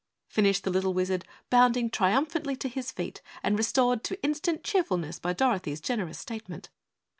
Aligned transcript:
finished 0.27 0.63
the 0.63 0.71
little 0.71 0.95
Wizard, 0.95 1.25
bounding 1.51 1.87
triumphantly 1.87 2.55
to 2.55 2.67
his 2.67 2.91
feet 2.91 3.21
and 3.43 3.55
restored 3.55 4.03
to 4.03 4.19
instant 4.23 4.63
cheerfulness 4.63 5.19
by 5.19 5.31
Dorothy's 5.31 5.79
generous 5.79 6.17
statement. 6.17 6.69